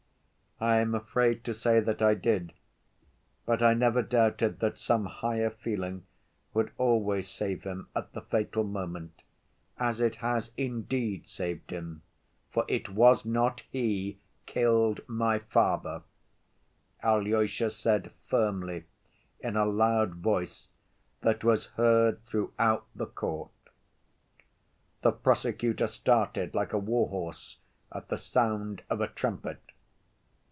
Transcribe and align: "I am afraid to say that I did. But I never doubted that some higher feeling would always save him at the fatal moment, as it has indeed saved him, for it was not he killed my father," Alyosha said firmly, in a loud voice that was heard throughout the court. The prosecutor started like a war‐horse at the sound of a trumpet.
"I 0.63 0.77
am 0.77 0.93
afraid 0.93 1.43
to 1.45 1.55
say 1.55 1.79
that 1.79 2.03
I 2.03 2.13
did. 2.13 2.53
But 3.47 3.63
I 3.63 3.73
never 3.73 4.03
doubted 4.03 4.59
that 4.59 4.77
some 4.77 5.05
higher 5.07 5.49
feeling 5.49 6.05
would 6.53 6.69
always 6.77 7.27
save 7.27 7.63
him 7.63 7.87
at 7.95 8.11
the 8.13 8.21
fatal 8.21 8.63
moment, 8.63 9.23
as 9.79 9.99
it 9.99 10.17
has 10.17 10.51
indeed 10.57 11.27
saved 11.27 11.71
him, 11.71 12.03
for 12.51 12.63
it 12.67 12.89
was 12.89 13.25
not 13.25 13.63
he 13.71 14.19
killed 14.45 15.01
my 15.07 15.39
father," 15.39 16.03
Alyosha 17.01 17.71
said 17.71 18.11
firmly, 18.27 18.83
in 19.39 19.55
a 19.55 19.65
loud 19.65 20.13
voice 20.17 20.67
that 21.21 21.43
was 21.43 21.65
heard 21.73 22.23
throughout 22.27 22.85
the 22.93 23.07
court. 23.07 23.49
The 25.01 25.11
prosecutor 25.11 25.87
started 25.87 26.53
like 26.53 26.71
a 26.71 26.79
war‐horse 26.79 27.55
at 27.91 28.09
the 28.09 28.17
sound 28.19 28.83
of 28.91 29.01
a 29.01 29.07
trumpet. 29.07 29.57